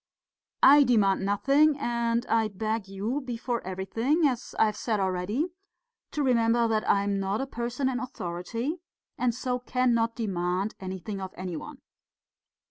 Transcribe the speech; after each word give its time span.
"I 0.63 0.81
demand 0.83 1.23
nothing, 1.23 1.77
and 1.77 2.25
I 2.25 2.47
beg 2.47 2.87
you, 2.87 3.21
before 3.23 3.61
everything 3.63 4.25
as 4.25 4.55
I 4.57 4.65
have 4.65 4.75
said 4.75 4.99
already 4.99 5.49
to 6.09 6.23
remember 6.23 6.67
that 6.69 6.89
I 6.89 7.03
am 7.03 7.19
not 7.19 7.39
a 7.39 7.45
person 7.45 7.87
in 7.87 7.99
authority 7.99 8.81
and 9.19 9.35
so 9.35 9.59
cannot 9.59 10.15
demand 10.15 10.73
anything 10.79 11.21
of 11.21 11.35
any 11.37 11.55
one. 11.55 11.81